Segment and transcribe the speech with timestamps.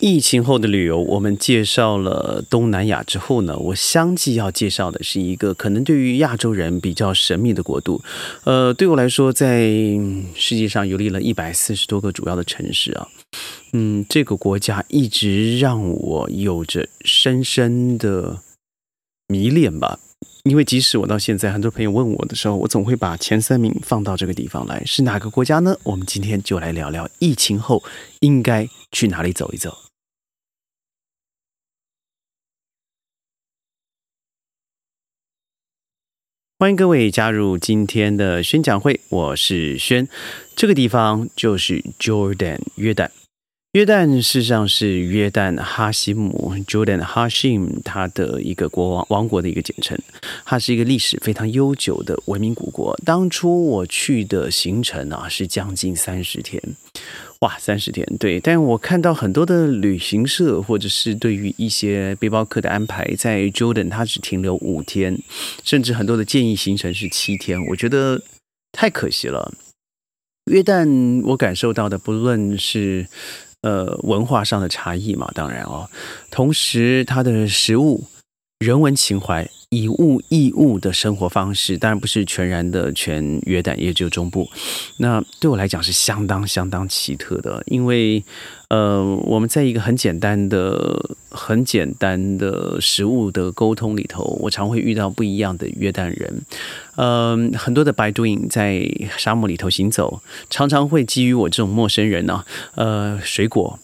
[0.00, 8.02] 疫情后的旅游，我们介绍了东南亚之后呢，我相继要介绍的是一个可能对于亚洲人比较神秘的国度。
[8.44, 9.68] 呃，对我来说，在
[10.34, 13.08] 世界上游历了一百四十多个主要的城市啊，
[13.74, 18.40] 嗯，这个国家一直让我有着深深的
[19.28, 20.00] 迷恋吧。
[20.44, 24.82] 因为即使我到现在，很多朋友问我的时候，我总会把前三名放到这个地方来。
[24.86, 25.76] 是哪个国家呢？
[25.82, 27.82] 我们今天就来聊聊疫情后
[28.20, 29.76] 应该去哪里走一走。
[36.60, 40.06] 欢迎各位加入今天的宣讲会，我是轩。
[40.54, 43.08] 这个地方就是 Jordan 约旦。
[43.72, 49.98] 约旦事实上是约旦哈希姆 Jordan Hashim 他的一个国王王国的一个简称。
[50.44, 52.94] 它是一个历史非常悠久的文明古国。
[53.06, 56.62] 当初我去的行程啊是将近三十天。
[57.40, 65.18] 哇，三十天，对，但我看到很多的旅行社或者是对于一些背包客的安排，在 Jordan 他只停留五天，
[65.64, 68.22] 甚至很多的建议行程是七天，我觉得
[68.72, 69.54] 太可惜了。
[70.50, 73.06] 约旦我感受到的，不论是
[73.62, 75.88] 呃文化上的差异嘛，当然哦，
[76.30, 78.04] 同时它的食物、
[78.58, 79.48] 人文情怀。
[79.70, 84.50] 以物易物的生活方式，当然不是全然的全约旦，也只有中部。
[84.96, 88.24] 那对我来讲是相当相当奇特的，因为
[88.68, 96.42] 呃，我们在一个很简单的、很简单的食物的沟通里头，我常会遇到不一样的约旦人。
[96.96, 98.84] 嗯，很多的白杜影在
[99.16, 103.78] 沙漠里头行走，常常会基于我这种陌生人呢，呃，水果、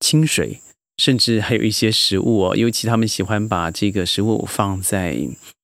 [0.00, 0.60] 清水。
[0.98, 5.16] 甚至还有一些食物哦，尤其他们喜欢把这个食物放在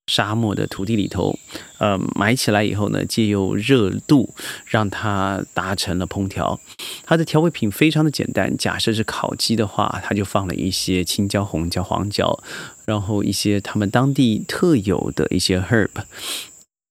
[0.06, 1.38] 沙漠的土地里头，
[1.78, 4.34] 呃，埋起来以后呢，借由热度
[4.66, 6.60] 让它达成了烹调。
[7.04, 12.38] 它的调味品非常的简单，假设是烤鸡的话，它就放了一些青椒、红椒、黄椒，
[12.84, 15.88] 然后一些他们当地特有的一些 herb，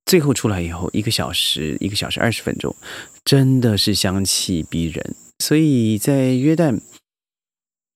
[0.06, 2.76] 最后出来以后，一个小时，一个小时二十分钟，
[3.24, 5.16] 真的是香气逼人。
[5.40, 6.82] 所以在约旦。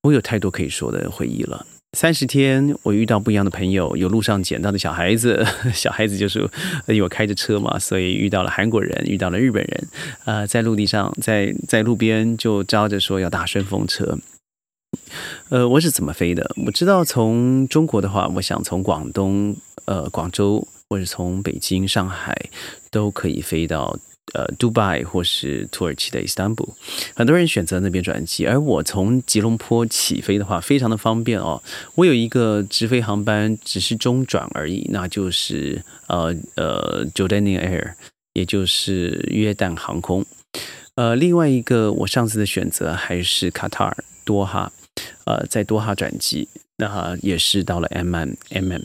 [0.04, 1.66] 我有太多可以说的回忆了。
[1.98, 5.44] 三十天，我遇到不一样的朋友，有路上捡到的小孩子，
[5.74, 6.50] 小孩子就是因
[6.96, 9.88] 为我开着车嘛，所以遇到了韩国人，遇到了日本人。
[10.26, 14.20] 呃，在陆地上，在在路边就招着说要搭顺风车。
[15.50, 16.52] 呃，我是怎么飞的？
[16.66, 19.56] 我知道从中国的话，我想从广东
[19.86, 22.50] 呃广州，或者从北京、上海
[22.92, 23.98] 都可以飞到。
[24.34, 26.76] 呃，迪拜或是土耳其的伊斯坦布，
[27.16, 31.62] 很多人选择那边转机，而我从吉隆坡起飞的话，非常的方便哦。
[31.96, 37.94] 我有一个直飞航班，只是中转而已，那就是呃呃，Jordanian Air，
[38.34, 40.26] 也就是约旦航空。
[40.96, 44.72] 呃，另外一个我上次的选择还是卡塔尔多哈，
[45.26, 48.82] 呃，在多哈转机，那也是到了 M M M M。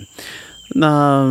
[0.75, 1.25] 那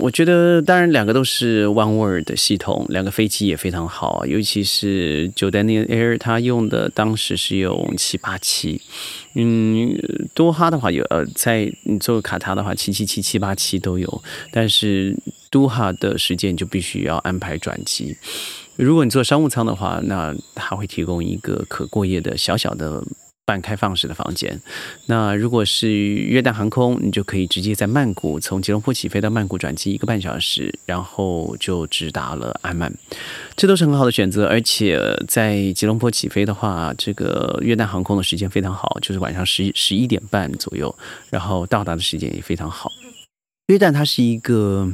[0.00, 8.80] 我觉得，当然两个都是 One World 的系统，两个飞机也非常好，尤其是 Jordanian Air，它用的当时是用七八七，
[9.34, 9.96] 嗯，
[10.32, 14.22] 多哈的话有呃，在你做卡塔的话，七七七七八七都有，
[14.52, 15.16] 但是
[15.50, 18.16] 多哈的时间就必须要安排转机。
[18.76, 23.02] 如果你做商务舱的话，那它会提供一个可过夜的小小的。
[23.46, 24.60] 半开放式的房间。
[25.06, 32.92] 那如果是约旦航空，你就可以直接在曼谷从吉隆坡起飞到曼谷转机一个半小时，然后就直达了安曼。
[33.56, 34.46] 这都是很好的选择。
[34.46, 40.94] 而且在吉隆坡起飞的话，这个约旦航空的时间非常好，就是晚上十十一点半左右，
[41.30, 42.90] 然后到达的时间也非常好。
[43.66, 44.92] 约旦它是一个。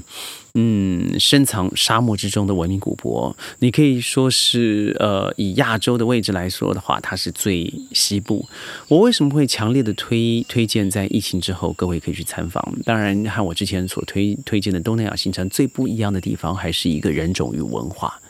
[0.55, 8.45] 嗯，深藏沙漠之中的文明古国，你可以说是呃，以亚洲的位置来说的话，它是最西部。
[8.89, 12.63] 我为什么会强烈的推推荐在疫情之后各位可以去参访？
[12.85, 18.21] 当然，和我之前所推推荐的东南亚行程最不一样的地方，还是一个人种与文化。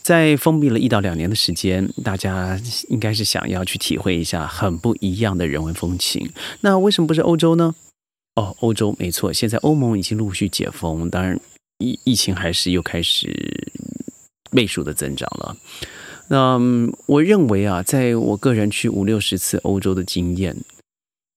[0.00, 2.58] 在封闭了一到两年的时间，大家
[2.88, 6.30] 应该是想要去体会一下很不一样的人文风情。
[6.62, 7.74] 那为什么不是欧洲呢？
[8.38, 11.36] 哦，欧洲没错，现在欧盟已经陆续解封，当然
[11.78, 13.68] 疫疫情还是又开始
[14.52, 15.56] 倍数的增长了。
[16.28, 16.56] 那
[17.06, 20.56] 我认为啊，在我个人去五六十次欧洲的经验，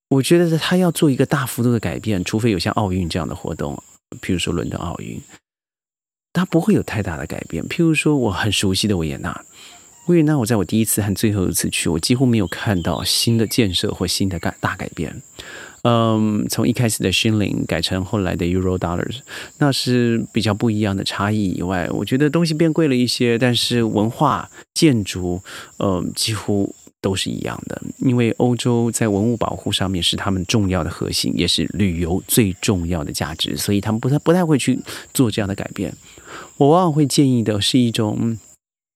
[0.10, 3.82] 我觉得他要做一个大幅度的改变，除非有像奥运这样的活动，
[4.22, 5.20] 譬如说伦敦奥运，
[6.34, 7.64] 它不会有太大的改变。
[7.68, 9.44] 譬如说我很熟悉的维也纳，
[10.08, 15.20] 维也纳我在我第一次和最后一次去，我几乎没有看到新的建设或新的改大改变。
[15.84, 19.18] 嗯，从一开始的 shilling 改成后来的 euro dollars，
[19.58, 25.42] 那是比较不一样的差异以外，我觉得东西变贵了一些，但是文化建筑，
[25.80, 34.80] 嗯，几乎都是一样的，因为欧洲在文物保护上面是他们重要的核心，也是旅游最重要的价值，所以他们不太不太会去
[35.14, 35.92] 做这样的改变。
[36.58, 38.38] 我往往会建议的是一种。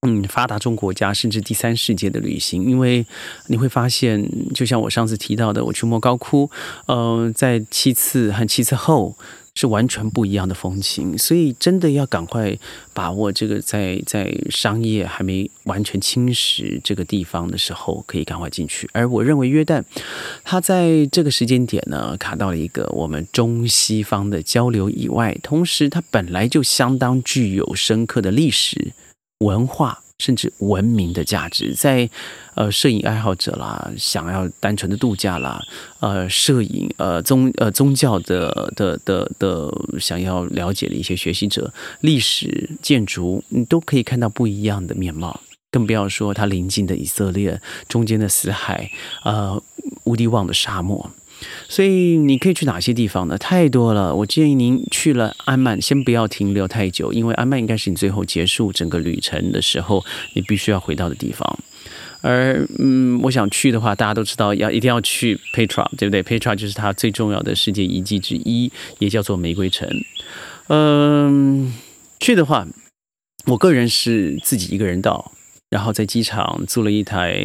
[0.05, 3.05] 嗯，发达中国家甚至第三世界的旅行，因为
[3.47, 4.23] 你会发现，
[4.53, 6.49] 就像我上次提到的，我去莫高窟，
[6.85, 9.15] 呃，在七次和七次后
[9.55, 12.55] 是完全不一样的风情，所以真的要赶快
[12.93, 18.87] 把握这个，在在商业还没完全侵蚀这个地方的时候，可以赶快进去。
[18.93, 19.81] 而我认为约旦，
[20.43, 28.93] 它在这个时间点呢，卡到了一个我们中西方的交流以外，同时它本来就相当具有深刻的历史。
[29.39, 32.09] 文化甚至文明的价值，在
[32.55, 35.61] 呃摄影爱好者啦，想要单纯的度假啦，
[35.99, 48.89] 呃摄影呃宗呃宗教的的的的想要了解的一些学习者，历史建筑你都可以看到不一样的面貌，更不要说它临近的以色列中间的死海，
[49.25, 49.61] 呃
[50.05, 51.11] 无敌旺的沙漠。
[51.67, 53.37] 所以你可以去哪些地方呢？
[53.37, 54.13] 太多了。
[54.15, 60.03] 我建议您去了安曼，先不要停留太久，因为安曼应该是你最后结束整个旅程的时候，
[60.33, 61.59] 你必须要回到的地方。
[62.21, 69.87] 而嗯，我想去的话，大家都知道要一定要去 Petra，对不对？Petra 就是它最重要的世界遗迹之一，也叫做玫瑰城。
[70.67, 71.73] 嗯，
[72.19, 72.67] 去的话，
[73.45, 75.31] 我个人是自己一个人到。
[75.69, 77.37] 然后在机场租了一台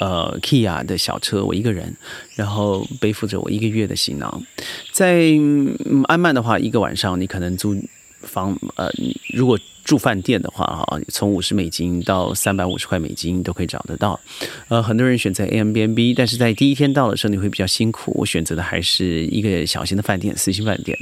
[0.00, 1.96] 呃 Kia 的小车，我一个人，
[2.34, 4.42] 然后背负着我一个月的行囊，
[4.92, 5.32] 在
[6.08, 7.76] 安曼的话，一个晚上你可能租
[8.22, 8.90] 房呃，
[9.32, 9.58] 如果。
[9.84, 14.18] 住饭店的话，哈，从五十美金到三百五十块美金都可以找得到。
[14.68, 18.12] 呃，很多人选择 a m b n b 但是在第一天到的时候你会比较辛苦。
[18.16, 20.98] 我选择的还是一个小型的饭店，四星饭店。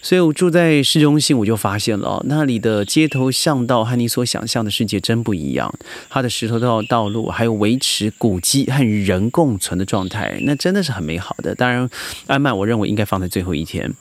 [0.00, 5.72] 所以我住在市中心，我就发现了那里的街头巷道和你所想象的世界真不一样。
[6.08, 11.54] 它的石头道道路，还有维持古迹和人共存的状态，那真的是很美好的。
[11.54, 11.88] 当然，
[12.26, 13.92] 安曼我认为应该放在最后一天。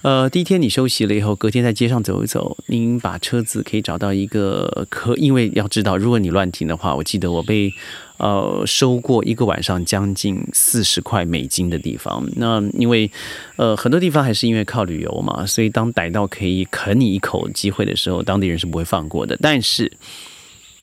[0.00, 3.64] 呃，第一天你休息了以后，隔天在街上走一走，您把车子。
[3.68, 7.72] 可以找到一个可，因为要知道，如果你乱停的话，我记得我被
[8.18, 12.24] 呃收过一个晚上将近四十块美金的地方。
[12.36, 13.10] 那因为
[13.56, 19.36] 呃很多地方还是因为靠旅游嘛，所以当逮到可以啃你一口机会的时候，当地人是不会放过的。
[19.42, 19.92] 但是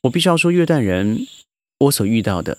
[0.02, 1.26] 我必须要说，越旦人
[1.80, 2.58] 我所遇到的。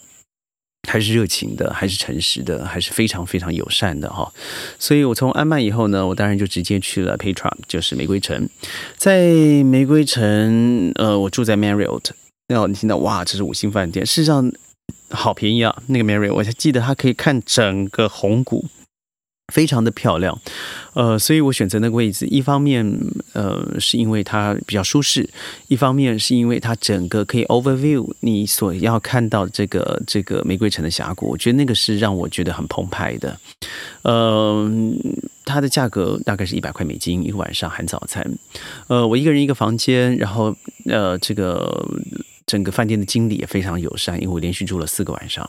[0.87, 4.33] 还是热情的，还是诚实的，还是非常非常友善的哈。
[4.79, 8.49] 所以我从安曼以后呢，我当然就直接去了 Petra，就是玫瑰城。
[8.97, 9.27] 在
[9.65, 12.11] 玫瑰城，呃，我住在 Marriott，
[12.49, 14.53] 那你听到哇，这是五星饭店，事实上
[15.11, 15.83] 好便宜啊。
[15.87, 18.67] 那个 Marriott，我还记得它可以看整个红谷。
[19.53, 20.41] 非常的漂亮，
[20.95, 22.85] 呃，所以我选择那个位置，一方面，
[23.35, 25.29] 呃，是因为它比较舒适，
[25.69, 33.39] 一方面是因为它整个可以 overview 你所要看到这个这个玫瑰城的峡谷，我觉得那个是让我觉得很澎湃的，
[34.03, 34.67] 呃，
[35.45, 38.27] 它的价格大概是一百块美金一个晚上含早餐，
[38.89, 40.57] 呃，我一个人一个房间，然后
[40.87, 41.87] 呃，这个。
[42.47, 45.49] 整个饭店的经理也非常友善，因为我连续住了四个晚上。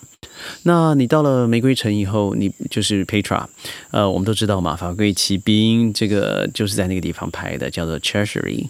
[0.64, 3.46] 那你到了玫瑰城以后，你就是 Petra，
[3.92, 8.70] 呃，我们都知道嘛，法贵骑兵这个就是在那个地方拍的，叫做 Treasury。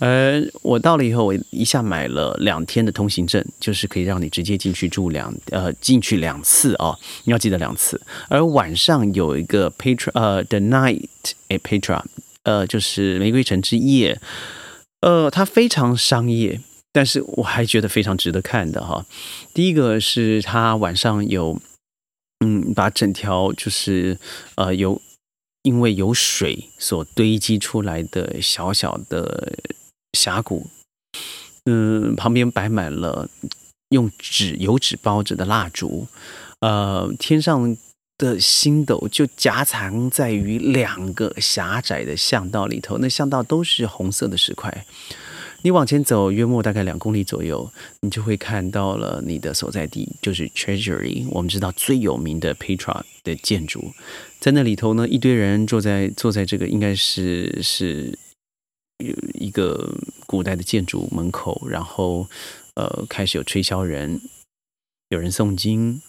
[0.00, 8.00] 呃，我到了以后，我一下买了两天的通行证，就是可以让你直接进去住两呃进去两次哦，你要记得两次。
[8.28, 12.02] 而晚上有一个 Petra，呃，The night，a Petra，
[12.44, 14.18] 呃，就是玫瑰城之夜，
[15.02, 16.60] 呃，它非常商业。
[16.92, 19.06] 但是我还觉得非常值得看的哈，
[19.54, 21.60] 第一个是它晚上有，
[22.44, 24.18] 嗯，把整条就是
[24.56, 25.00] 呃有
[25.62, 29.52] 因为有水所堆积出来的小小的
[30.18, 30.68] 峡谷，
[31.66, 33.28] 嗯，旁边摆满了
[33.90, 36.08] 用纸油纸包着的蜡烛，
[36.60, 37.76] 呃，天上
[38.18, 44.84] 的星斗就夹藏在于两个狭窄的巷道里头，那巷道都是红色的石块。
[45.62, 51.26] 你往前走约莫大概两公里左右，你就会看到了你的所在地，就是 Treasury。
[51.30, 53.92] 我们知道最有名的 Petra 的建筑，
[54.38, 58.18] 在那里头呢，一堆人坐在坐在这个应该是是
[58.98, 59.94] 有一个
[60.26, 62.26] 古代的建筑门口，然后
[62.74, 64.20] 呃开始有吹箫人，
[65.10, 66.00] 有人诵经，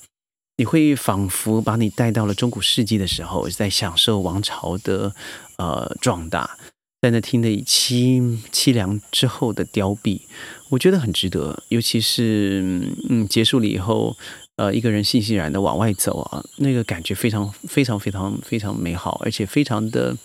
[0.55, 5.13] 你会仿佛把你带到了中古世纪的时候，在享受王朝的
[5.57, 6.57] 呃壮大。
[7.01, 10.21] 在那听的凄凄凉之后的凋敝，
[10.69, 11.63] 我觉得很值得。
[11.69, 12.61] 尤其是
[13.09, 14.15] 嗯结束了以后，
[14.57, 20.15] 呃，一个人悻悻然的往外走啊，那个感觉非常非常非常非常美好，而且非常的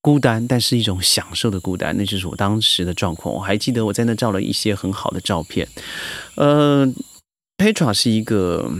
[0.00, 1.94] 孤单，但是一种享受的孤单。
[1.98, 3.34] 那就是我当时的状况。
[3.34, 5.68] 我还记得我在那照了一些很好的照片，
[6.36, 6.90] 呃。
[7.58, 8.72] Petra 是一个，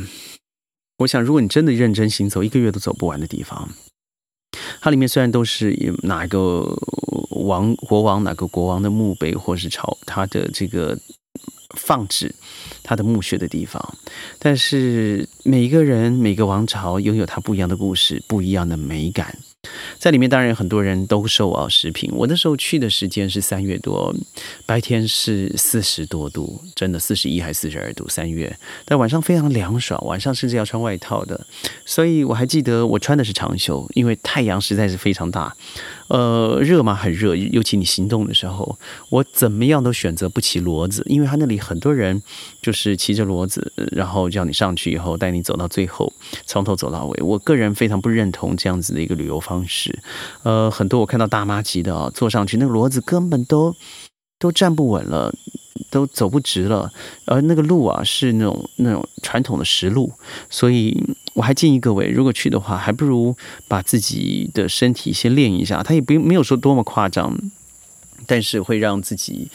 [0.98, 3.68] 我想如果你真的认真行走，一个月都走不完的地方。
[4.80, 6.76] 它里面虽然都是哪一个
[7.42, 10.98] 王国王、哪个国王的墓碑，或是朝他的这个
[11.76, 12.34] 放置
[12.82, 13.96] 他的墓穴的地方，
[14.38, 19.38] 但是每一个人、每个王朝拥有他不一样的故事，不一样的美感。
[19.98, 22.10] 在里面当然很多人都瘦啊，食品。
[22.14, 24.12] 我那时候去的时间是三月多，
[24.66, 28.08] 白天是四十多度，真的四十一还是四十二度？
[28.08, 31.46] 三月，但晚上非常凉爽，晚上甚至要穿外套的。
[31.84, 35.56] 所以我还记得我穿的是长袖，因为太阳实在是非常大。
[36.08, 36.94] 呃，热嘛？
[36.94, 38.78] 很热，尤其你行动的时候，
[39.08, 42.20] 我怎么样都选择不骑骡子，因为他那里很多人
[42.60, 46.12] 就是骑着骡子，然后叫你上去以后带你走到最后，
[46.46, 47.22] 从头走到尾。
[47.22, 49.98] 我个人非常不认同这样子的一个旅游方式。
[50.42, 53.74] 呃，很多我看到大妈级的啊，坐上去那个骡子根本都
[54.38, 55.34] 都站不稳了。
[55.90, 56.90] 都走不直了，
[57.26, 60.10] 而那个路啊是那种那种传统的石路，
[60.48, 60.98] 所以
[61.34, 63.36] 我还建议各位，如果去的话，还不如
[63.68, 65.82] 把自己的身体先练一下。
[65.82, 67.36] 他也不没有说多么夸张，
[68.26, 69.50] 但是会让自己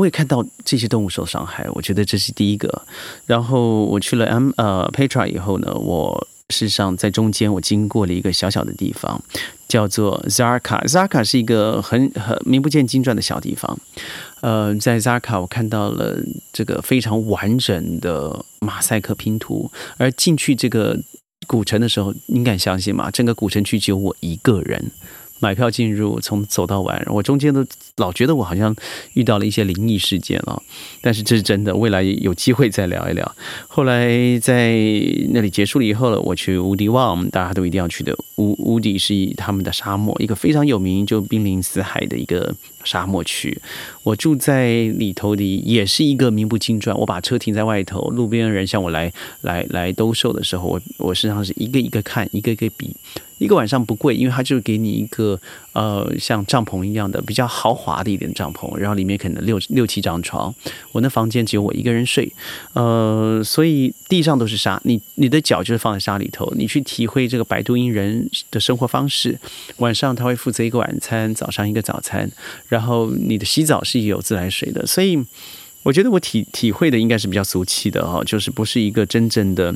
[0.00, 1.68] 我也看到这些动物受伤害。
[1.74, 2.82] 我觉得这是第一个。
[3.26, 6.26] 然后我去了 M 呃 Petra 以后呢，我。
[6.50, 9.22] 事实上，在中间我经过了一个小小的地方，
[9.68, 10.84] 叫做 Zarka。
[10.88, 13.78] Zarka 是一个很很名不见经传的小地方。
[14.40, 16.18] 呃，在 Zarka 我看到了
[16.52, 19.70] 这个非常完整的马赛克拼图。
[19.96, 20.98] 而进去这个
[21.46, 23.12] 古城的时候，您敢相信吗？
[23.12, 24.90] 整个古城区只有我一个人。
[25.40, 27.66] 买票进入，从走到完，我中间都
[27.96, 28.74] 老觉得我好像
[29.14, 30.60] 遇到了一些灵异事件啊，
[31.00, 33.36] 但是这是真的，未来有机会再聊一聊。
[33.66, 34.72] 后来在
[35.32, 38.16] 那里结束了以后了，我去乌迪旺，大家都一定要去的。
[38.36, 42.54] 乌乌迪是他们的沙漠，一个非常有名，就濒临死海的一个
[42.84, 43.60] 沙漠区。
[44.02, 46.96] 我住在里头的，也是一个名不经传。
[46.96, 52.94] 我把车停在外头，路边的人向我来来来兜售的时候，我我实际上是一个一个看，一个一个比。
[53.40, 55.40] 一个晚上不贵，因为他就给你一个
[55.72, 60.54] 呃像帐篷一样的比较豪华的一点帐篷，然后里面可能六六七张床。
[60.92, 62.30] 我那房间只有我一个人睡，
[62.74, 69.38] 呃，所以地上都是沙，你你的脚就是放在沙里头，你去体会这个百度因人的生活方式。
[69.78, 72.30] 晚上他会负责一个晚餐，早上一个早餐，
[72.68, 75.18] 然后你的洗澡是有自来水的，所以
[75.82, 79.74] 我觉得我体体会的应该是比较俗气的哈，就是不是一个真正的。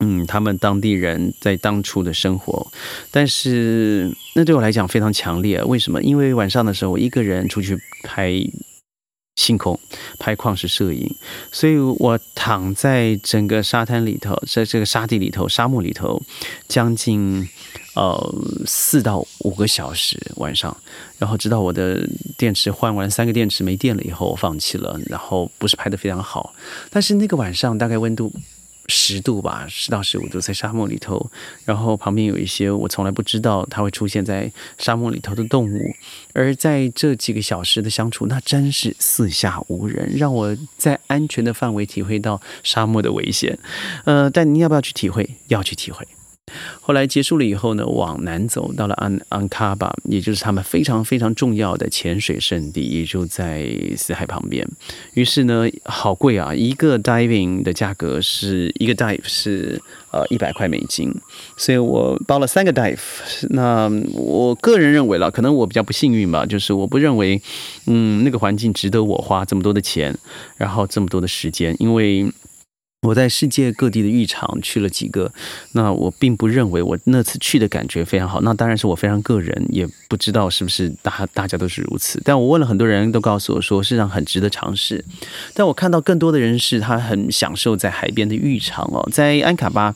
[0.00, 2.70] 嗯，他们当地人在当初的生活，
[3.10, 5.60] 但是那对我来讲非常强烈。
[5.64, 6.00] 为什么？
[6.02, 8.32] 因为晚上的时候，我一个人出去拍
[9.34, 9.78] 星空、
[10.20, 11.12] 拍矿石摄影，
[11.50, 16.22] 所以我躺在整个沙滩里头，在这个沙地里头、沙漠里头，
[16.68, 17.48] 将近
[17.96, 18.34] 呃
[18.66, 20.76] 四到五个小时晚上，
[21.18, 24.96] 然后直到我的电池换完三个电池没电了以后，我放弃了。
[25.06, 26.54] 然后不是拍的非常好，
[26.88, 28.32] 但是那个晚上大概温度。
[28.88, 31.30] 十度吧，十到十五度，在沙漠里头，
[31.64, 35.94] 然后旁边有一些我从来不知道它会出现在沙漠里头的动物，
[36.32, 43.58] 而在这几个小时的相处，那真是四下无人，让我在安全的范围体会到沙漠的危险。
[44.04, 45.36] 呃，但你要不要去体会？
[45.48, 46.06] 要去体会。
[46.80, 54.66] 后来结束了以后呢，往南走到了安安卡巴，也就是他们非常非常重要的潜水圣地，也就在死海旁边。
[55.14, 56.54] 于是呢，好贵啊！
[56.54, 61.14] 一个 diving 的价格是一个 dive 是呃一百块美金，
[61.56, 62.98] 所以我包了三个 dive。
[63.50, 67.40] 那我个人认为了，可能我比较不幸运吧，就是我不认为，
[67.86, 70.16] 嗯，那个环境值得我花这么多的钱，
[70.56, 72.26] 然后这么多的时间，因为。
[73.02, 75.32] 我在世界各地的浴场去了几个，
[75.72, 78.40] 那我并不认为我那次去的感觉非常好。
[78.40, 82.20] 那当然是我非常个人，也不知道是不是大大家都是如此。
[82.24, 85.04] 但我问了很多人都告诉我说，实际上很值得尝试。
[85.54, 89.94] 但我看到更多的人是他很享受在海边的浴场哦，在安卡巴，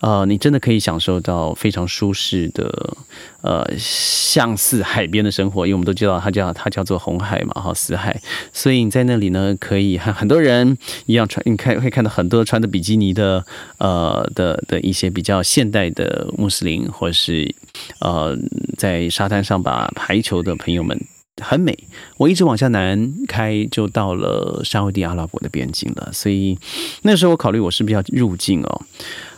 [0.00, 2.96] 呃，你真的可以享受到非常舒适的。
[3.42, 8.20] 呃，像似海边的生活，因为我们都知道它叫它叫做红海嘛，哈，死海，
[8.52, 13.44] 所以你在那里呢，可以和很多人一样穿，你看会看到很多穿着比基尼的，
[13.78, 17.54] 呃的的一些比较现代的穆斯林，或者是
[18.00, 18.36] 呃
[18.76, 21.00] 在沙滩上把排球的朋友们，
[21.42, 21.76] 很美。
[22.16, 26.58] 我一直往下南开，就到了沙地阿拉伯的边境了，所以
[27.02, 28.82] 那时候我考虑我是不是要入境哦。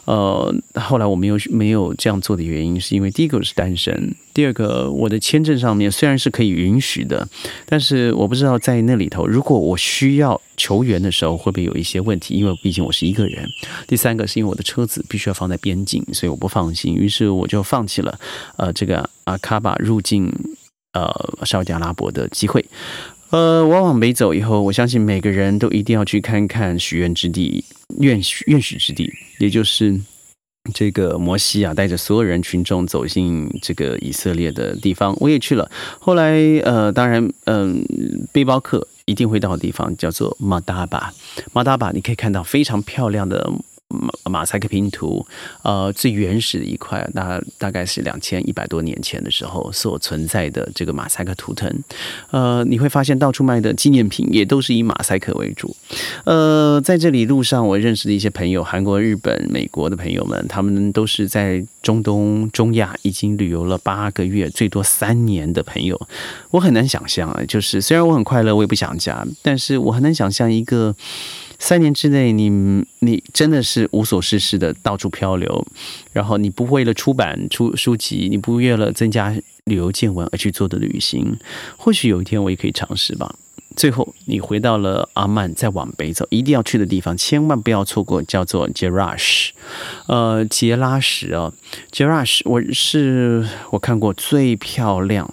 [0.09, 7.29] 呃，后来我没有没有这样做的原因，是因为第一个是单身，第二个我的签证上面虽然是可以允许的，
[7.67, 12.33] 但是我不知道在那里头，如果我需要求援的时候，会不会有一些问题？
[12.33, 13.47] 因为毕竟我是一个人。
[13.87, 18.19] 第三个是因为我的车子必须要放在边境，所以我不放心，于是我就放弃了
[18.57, 20.33] 呃这个阿卡巴入境
[20.95, 21.05] 呃
[21.45, 22.65] 沙特阿拉伯的机会。
[23.31, 27.63] 呃，我往北走以后，我相信每个人都一定要去看看许愿之地、
[27.99, 30.01] 愿许愿许之地，也就是
[30.73, 35.15] 这个摩西啊，带着所有人群众走进这个以色列的地方。
[35.21, 35.71] 我也去了。
[35.99, 37.85] 后来，呃，当然，嗯，
[38.33, 41.13] 背包客一定会到的地方叫做马达巴。
[41.53, 43.53] 马达巴，你可以看到非常漂亮的。
[43.89, 45.27] 马马赛克拼图，
[45.63, 51.73] 呃，最原始的一块，大大概是两千一百多年前的时候所存在的这个马赛克图腾，
[52.31, 55.75] 呃，你会发现到处卖的纪念品也都是以马赛克为主，
[56.25, 65.99] 呃，在这里路上我认识的一些朋友，韩国、日本、美国的朋友们，他们都是在中东、中亚已经旅游了八个月，最多三年的朋友，
[66.51, 70.95] 我很难想象啊，就是虽然我很快乐，我也不想家，但是我很难想象一个。
[71.59, 72.49] 三年之内，你
[73.01, 75.67] 你真的是无所事事的到处漂流，
[76.13, 81.37] 然后你不为了出版出书籍，你不为了增加旅游见闻而去做的旅行，
[81.77, 83.35] 或许有一天我也可以尝试吧。
[83.77, 89.53] 最后，你回到了阿曼，再往北走，一定要去的地方，千万不要错过，叫做杰拉什，
[90.07, 91.53] 呃，杰拉什哦，
[91.93, 95.33] 杰拉什，我是我看过最漂亮、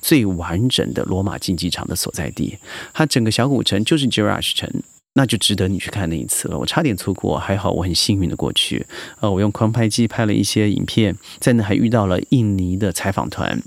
[0.00, 2.58] 最完整的罗马竞技场的所在地，
[2.92, 4.82] 它整个小古城就是杰拉什城。
[5.14, 6.58] 那就值得你去看那一次了。
[6.58, 8.86] 我差点错过，还好我很幸运的过去。
[9.20, 13.60] 呃，我用狂拍机拍了一些影片，在那还遇到了印尼的采访团。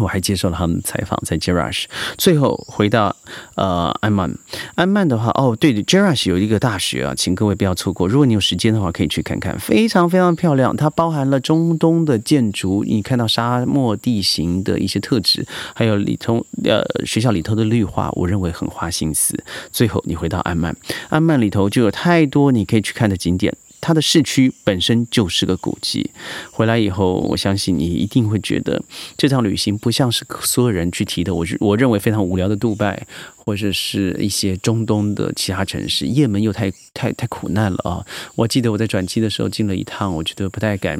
[0.00, 1.84] 我还接受了他们的采访，在 Jerash。
[2.16, 3.14] 最后回到
[3.56, 4.34] 呃安曼，
[4.74, 8.08] 安曼的话，哦，对的，Jerash 有一个大学啊，请各位不要错过。
[8.08, 10.74] 如果你有时间的话，可以去看看，非常非常漂亮。
[10.74, 19.38] 它包含了中东的建筑，你看到沙漠地形的一些特质，还有里头呃学校里头的绿化，我认为很花心思。
[19.70, 20.74] 最后你回到安曼，
[21.10, 23.54] 安曼里头就有太多你可以去看的景点。
[23.82, 26.10] 它的市区本身就是个古迹，
[26.52, 28.80] 回来以后，我相信你一定会觉得
[29.18, 31.34] 这趟旅行不像是所有人去提的。
[31.34, 33.06] 我我认为非常无聊的杜拜，
[33.44, 38.06] 或者是一些中东的其他城市，也门又太太太苦难了啊！
[38.36, 40.98] 我记得我在转机的时候进了一趟，我觉得不太敢。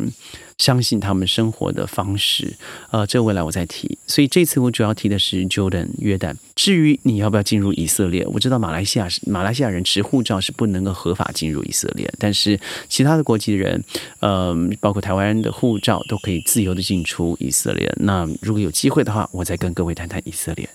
[0.58, 2.54] 相信他们生活的方式，
[2.92, 3.98] 呃，这未来我再提。
[4.06, 6.36] 所以这次我主要提的是 Jordan 约旦。
[6.54, 13.82] 至于你要不要进入以色列，我知道马来西亚是马来西亚人持护照是不能够合法进入以色列，但是其他的国籍的人，
[14.20, 17.92] 呃，包括台湾人的护照都可以自由的进出以色列。
[17.96, 20.68] 那如果有机会的话，我再跟各位谈谈以色列。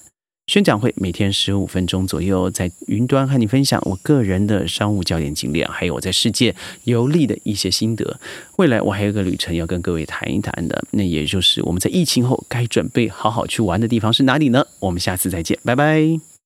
[0.48, 6.56] 宣讲会每天十五分钟左右，在云端和你分享我个人的商务焦点经验，还有我在世界
[6.86, 8.18] 游历的一些心得。
[8.56, 14.66] 未来我还有个旅程要跟各位谈一谈的，那也就是我们在疫情后该准备好好去玩的地方是哪里呢？
[14.80, 16.37] 我们下次再见，拜拜。